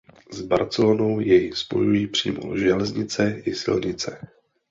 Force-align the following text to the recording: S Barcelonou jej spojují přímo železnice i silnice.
S 0.31 0.41
Barcelonou 0.41 1.19
jej 1.19 1.51
spojují 1.55 2.07
přímo 2.07 2.57
železnice 2.57 3.41
i 3.45 3.53
silnice. 3.55 4.27